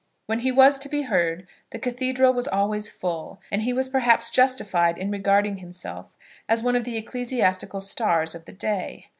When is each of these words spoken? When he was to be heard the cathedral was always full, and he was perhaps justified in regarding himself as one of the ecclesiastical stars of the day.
When 0.25 0.39
he 0.39 0.51
was 0.51 0.79
to 0.79 0.89
be 0.89 1.03
heard 1.03 1.45
the 1.69 1.77
cathedral 1.77 2.33
was 2.33 2.47
always 2.47 2.89
full, 2.89 3.39
and 3.51 3.61
he 3.61 3.71
was 3.71 3.87
perhaps 3.87 4.31
justified 4.31 4.97
in 4.97 5.11
regarding 5.11 5.57
himself 5.57 6.15
as 6.49 6.63
one 6.63 6.75
of 6.75 6.85
the 6.85 6.97
ecclesiastical 6.97 7.81
stars 7.81 8.33
of 8.33 8.45
the 8.45 8.51
day. 8.51 9.09